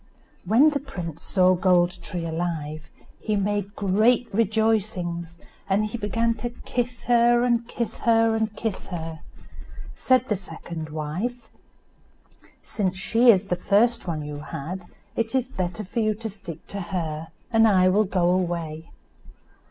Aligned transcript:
When 0.45 0.71
the 0.71 0.79
prince 0.79 1.21
saw 1.21 1.53
Gold 1.53 2.01
tree 2.01 2.25
alive 2.25 2.89
he 3.19 3.35
made 3.35 3.75
great 3.75 4.27
rejoicings, 4.33 5.37
and 5.69 5.85
he 5.85 5.97
began 5.99 6.33
to 6.37 6.49
kiss 6.65 7.03
her, 7.03 7.43
and 7.43 7.67
kiss 7.67 7.99
her, 7.99 8.35
and 8.35 8.55
kiss 8.55 8.87
her. 8.87 9.19
Said 9.95 10.27
the 10.27 10.35
second 10.35 10.89
wife, 10.89 11.47
"Since 12.63 12.97
she 12.97 13.29
is 13.29 13.49
the 13.49 13.55
first 13.55 14.07
one 14.07 14.25
you 14.25 14.39
had 14.39 14.81
it 15.15 15.35
is 15.35 15.47
better 15.47 15.83
for 15.85 15.99
you 15.99 16.15
to 16.15 16.29
stick 16.31 16.65
to 16.69 16.81
her, 16.81 17.27
and 17.53 17.67
I 17.67 17.87
will 17.87 18.05
go 18.05 18.27
away." 18.29 18.89